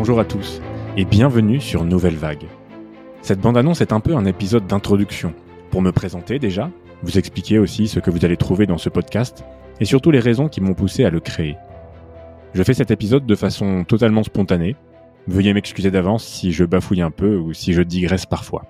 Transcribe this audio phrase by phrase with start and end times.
[0.00, 0.62] bonjour à tous
[0.96, 2.46] et bienvenue sur Nouvelle Vague.
[3.20, 5.34] Cette bande-annonce est un peu un épisode d'introduction
[5.70, 6.70] pour me présenter déjà,
[7.02, 9.44] vous expliquer aussi ce que vous allez trouver dans ce podcast
[9.78, 11.58] et surtout les raisons qui m'ont poussé à le créer.
[12.54, 14.74] Je fais cet épisode de façon totalement spontanée.
[15.28, 18.64] Veuillez m'excuser d'avance si je bafouille un peu ou si je digresse parfois.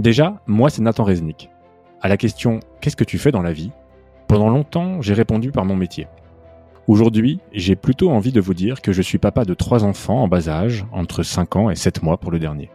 [0.00, 1.48] Déjà, moi c'est Nathan Reznik.
[2.02, 3.70] À la question Qu'est-ce que tu fais dans la vie?
[4.26, 6.08] Pendant longtemps, j'ai répondu par mon métier.
[6.86, 10.28] Aujourd'hui, j'ai plutôt envie de vous dire que je suis papa de trois enfants en
[10.28, 12.70] bas âge, entre 5 ans et 7 mois pour le dernier,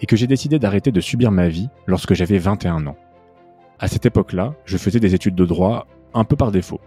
[0.00, 2.96] et que j'ai décidé d'arrêter de subir ma vie lorsque j'avais 21 ans.
[3.78, 6.80] À cette époque-là, je faisais des études de droit un peu par défaut.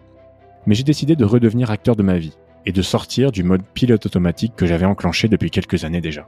[0.65, 4.07] Mais j'ai décidé de redevenir acteur de ma vie et de sortir du mode pilote
[4.07, 6.27] automatique que j'avais enclenché depuis quelques années déjà.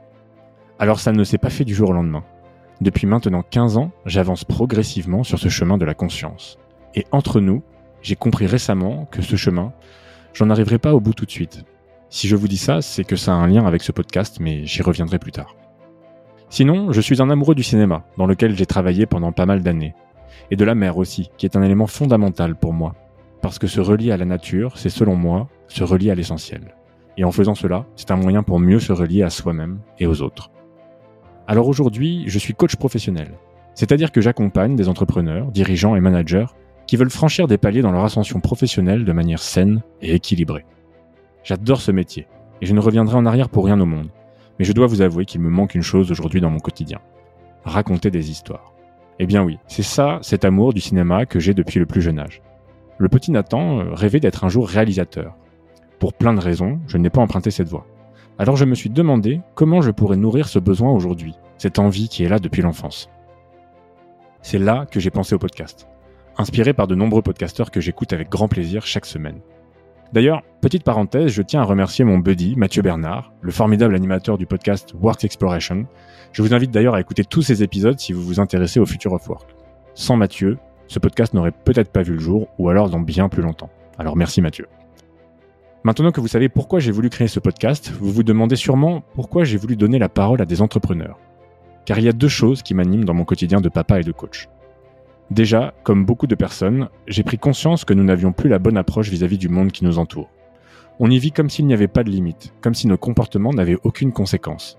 [0.78, 2.22] Alors ça ne s'est pas fait du jour au lendemain.
[2.80, 6.58] Depuis maintenant 15 ans, j'avance progressivement sur ce chemin de la conscience.
[6.94, 7.64] Et entre nous,
[8.02, 9.72] j'ai compris récemment que ce chemin,
[10.36, 11.64] j'en arriverai pas au bout tout de suite.
[12.10, 14.66] Si je vous dis ça, c'est que ça a un lien avec ce podcast, mais
[14.66, 15.56] j'y reviendrai plus tard.
[16.50, 19.94] Sinon, je suis un amoureux du cinéma, dans lequel j'ai travaillé pendant pas mal d'années.
[20.50, 22.94] Et de la mer aussi, qui est un élément fondamental pour moi.
[23.40, 26.74] Parce que se relier à la nature, c'est selon moi, se relier à l'essentiel.
[27.16, 30.20] Et en faisant cela, c'est un moyen pour mieux se relier à soi-même et aux
[30.20, 30.50] autres.
[31.48, 33.32] Alors aujourd'hui, je suis coach professionnel.
[33.74, 36.46] C'est-à-dire que j'accompagne des entrepreneurs, dirigeants et managers
[36.86, 40.64] qui veulent franchir des paliers dans leur ascension professionnelle de manière saine et équilibrée.
[41.42, 42.26] J'adore ce métier,
[42.60, 44.08] et je ne reviendrai en arrière pour rien au monde.
[44.58, 47.00] Mais je dois vous avouer qu'il me manque une chose aujourd'hui dans mon quotidien.
[47.64, 48.72] Raconter des histoires.
[49.18, 52.18] Eh bien oui, c'est ça, cet amour du cinéma que j'ai depuis le plus jeune
[52.18, 52.42] âge.
[52.98, 55.34] Le petit Nathan euh, rêvait d'être un jour réalisateur.
[55.98, 57.86] Pour plein de raisons, je n'ai pas emprunté cette voie.
[58.38, 62.24] Alors je me suis demandé comment je pourrais nourrir ce besoin aujourd'hui, cette envie qui
[62.24, 63.08] est là depuis l'enfance.
[64.42, 65.88] C'est là que j'ai pensé au podcast
[66.38, 69.40] inspiré par de nombreux podcasteurs que j'écoute avec grand plaisir chaque semaine.
[70.12, 74.46] D'ailleurs, petite parenthèse, je tiens à remercier mon buddy Mathieu Bernard, le formidable animateur du
[74.46, 75.86] podcast Work Exploration.
[76.32, 79.12] Je vous invite d'ailleurs à écouter tous ces épisodes si vous vous intéressez au futur
[79.12, 79.56] of work.
[79.94, 83.42] Sans Mathieu, ce podcast n'aurait peut-être pas vu le jour, ou alors dans bien plus
[83.42, 83.70] longtemps.
[83.98, 84.66] Alors merci Mathieu.
[85.82, 89.44] Maintenant que vous savez pourquoi j'ai voulu créer ce podcast, vous vous demandez sûrement pourquoi
[89.44, 91.18] j'ai voulu donner la parole à des entrepreneurs.
[91.84, 94.12] Car il y a deux choses qui m'animent dans mon quotidien de papa et de
[94.12, 94.48] coach.
[95.30, 99.08] Déjà, comme beaucoup de personnes, j'ai pris conscience que nous n'avions plus la bonne approche
[99.08, 100.30] vis-à-vis du monde qui nous entoure.
[101.00, 103.78] On y vit comme s'il n'y avait pas de limite, comme si nos comportements n'avaient
[103.82, 104.78] aucune conséquence.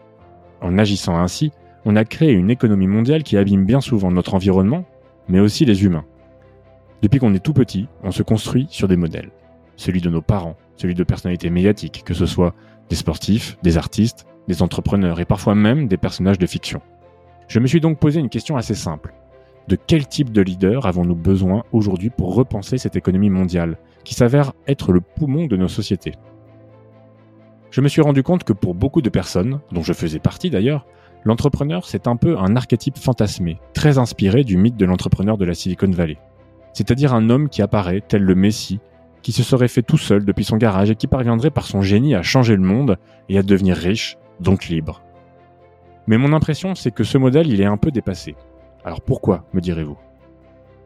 [0.62, 1.52] En agissant ainsi,
[1.86, 4.86] on a créé une économie mondiale qui abîme bien souvent notre environnement,
[5.28, 6.06] mais aussi les humains.
[7.02, 9.32] Depuis qu'on est tout petit, on se construit sur des modèles.
[9.76, 12.56] Celui de nos parents, celui de personnalités médiatiques, que ce soit
[12.90, 16.82] des sportifs, des artistes, des entrepreneurs et parfois même des personnages de fiction.
[17.48, 19.14] Je me suis donc posé une question assez simple.
[19.68, 24.54] De quel type de leader avons-nous besoin aujourd'hui pour repenser cette économie mondiale, qui s'avère
[24.66, 26.14] être le poumon de nos sociétés?
[27.70, 30.86] Je me suis rendu compte que pour beaucoup de personnes, dont je faisais partie d'ailleurs,
[31.26, 35.54] l'entrepreneur c'est un peu un archétype fantasmé, très inspiré du mythe de l'entrepreneur de la
[35.54, 36.18] Silicon Valley.
[36.72, 38.80] C'est-à-dire un homme qui apparaît tel le Messie,
[39.22, 42.16] qui se serait fait tout seul depuis son garage et qui parviendrait par son génie
[42.16, 45.02] à changer le monde et à devenir riche, donc libre.
[46.08, 48.36] Mais mon impression, c'est que ce modèle, il est un peu dépassé.
[48.88, 49.98] Alors pourquoi, me direz-vous?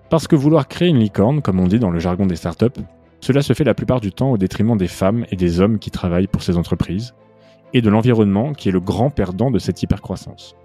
[0.09, 2.81] Parce que vouloir créer une licorne, comme on dit dans le jargon des startups,
[3.19, 5.91] cela se fait la plupart du temps au détriment des femmes et des hommes qui
[5.91, 7.13] travaillent pour ces entreprises,
[7.75, 10.55] et de l'environnement qui est le grand perdant de cette hypercroissance.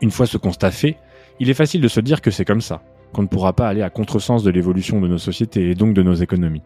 [0.00, 0.96] Une fois ce constat fait,
[1.38, 2.82] il est facile de se dire que c'est comme ça,
[3.12, 6.02] qu'on ne pourra pas aller à contresens de l'évolution de nos sociétés et donc de
[6.02, 6.64] nos économies.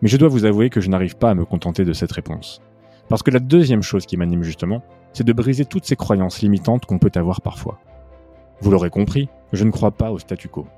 [0.00, 2.62] Mais je dois vous avouer que je n'arrive pas à me contenter de cette réponse.
[3.10, 6.86] Parce que la deuxième chose qui m'anime justement, c'est de briser toutes ces croyances limitantes
[6.86, 7.78] qu'on peut avoir parfois.
[8.62, 10.68] Vous l'aurez compris, je ne crois pas au statu quo.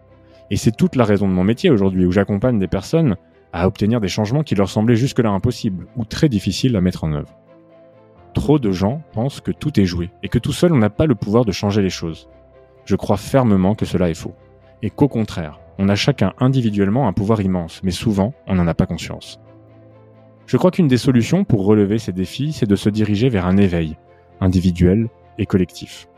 [0.51, 3.17] Et c'est toute la raison de mon métier aujourd'hui où j'accompagne des personnes
[3.53, 7.13] à obtenir des changements qui leur semblaient jusque-là impossibles ou très difficiles à mettre en
[7.13, 7.37] œuvre.
[8.33, 11.05] Trop de gens pensent que tout est joué et que tout seul on n'a pas
[11.05, 12.31] le pouvoir de changer les choses.
[12.87, 14.35] Je crois fermement que cela est faux.
[14.81, 18.75] Et qu'au contraire, on a chacun individuellement un pouvoir immense, mais souvent on n'en a
[18.75, 19.41] pas conscience.
[20.47, 23.59] Je crois qu'une des solutions pour relever ces défis, c'est de se diriger vers un
[23.59, 23.99] éveil,
[24.41, 26.09] individuel et collectif.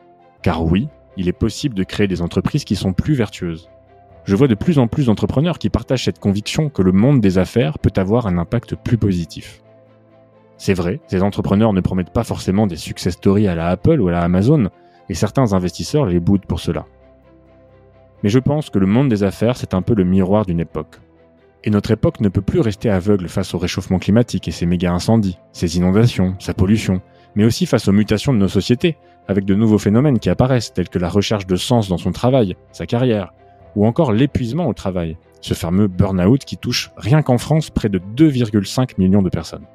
[0.43, 3.71] Car oui, il est possible de créer des entreprises qui sont plus vertueuses.
[4.25, 7.39] Je vois de plus en plus d'entrepreneurs qui partagent cette conviction que le monde des
[7.39, 9.63] affaires peut avoir un impact plus positif.
[10.59, 14.09] C'est vrai, ces entrepreneurs ne promettent pas forcément des success stories à la Apple ou
[14.09, 14.71] à la Amazon,
[15.09, 16.87] et certains investisseurs les boudent pour cela.
[18.23, 21.01] Mais je pense que le monde des affaires, c'est un peu le miroir d'une époque.
[21.63, 24.93] Et notre époque ne peut plus rester aveugle face au réchauffement climatique et ses méga
[24.93, 27.03] incendies, ses inondations, sa pollution,
[27.37, 28.97] mais aussi face aux mutations de nos sociétés,
[29.29, 32.57] avec de nouveaux phénomènes qui apparaissent, tels que la recherche de sens dans son travail,
[32.73, 33.33] sa carrière,
[33.77, 38.01] ou encore l'épuisement au travail, ce fameux burn-out qui touche rien qu'en France près de
[38.17, 39.67] 2,5 millions de personnes.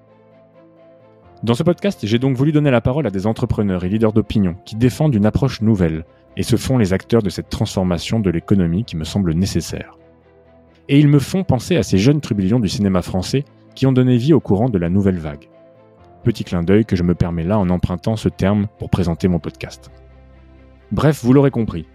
[1.43, 4.55] Dans ce podcast, j'ai donc voulu donner la parole à des entrepreneurs et leaders d'opinion
[4.65, 6.05] qui défendent une approche nouvelle
[6.37, 9.97] et se font les acteurs de cette transformation de l'économie qui me semble nécessaire.
[10.89, 14.17] Et ils me font penser à ces jeunes trublions du cinéma français qui ont donné
[14.17, 15.50] vie au courant de la nouvelle vague.
[16.23, 19.39] Petit clin d'œil que je me permets là en empruntant ce terme pour présenter mon
[19.39, 19.91] podcast.
[20.91, 21.87] Bref, vous l'aurez compris,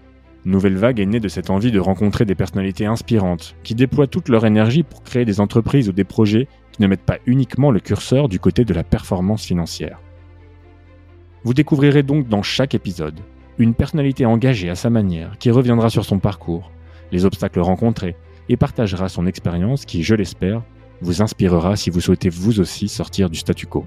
[0.47, 4.29] Nouvelle Vague est née de cette envie de rencontrer des personnalités inspirantes, qui déploient toute
[4.29, 7.81] leur énergie pour créer des entreprises ou des projets qui ne mettent pas uniquement le
[7.81, 10.01] curseur du côté de la performance financière.
[11.43, 13.19] Vous découvrirez donc dans chaque épisode
[13.59, 16.71] une personnalité engagée à sa manière qui reviendra sur son parcours,
[17.11, 18.15] les obstacles rencontrés
[18.49, 20.63] et partagera son expérience qui, je l'espère,
[21.01, 23.85] vous inspirera si vous souhaitez vous aussi sortir du statu quo.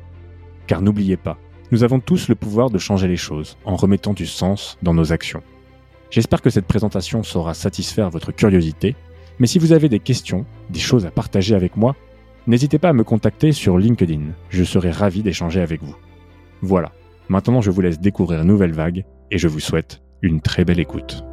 [0.70, 1.40] Car n'oubliez pas,
[1.72, 5.12] nous avons tous le pouvoir de changer les choses en remettant du sens dans nos
[5.12, 5.42] actions.
[6.12, 8.96] J'espère que cette présentation saura satisfaire votre curiosité,
[9.40, 11.96] mais si vous avez des questions, des choses à partager avec moi,
[12.46, 15.96] n'hésitez pas à me contacter sur LinkedIn, je serai ravi d'échanger avec vous.
[16.62, 16.92] Voilà,
[17.30, 21.24] maintenant je vous laisse découvrir Nouvelle Vague et je vous souhaite une très belle écoute.